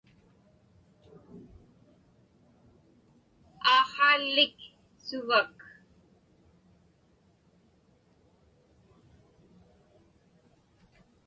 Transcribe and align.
Aaqhaalik 3.75 4.57
suvak? 5.05 5.53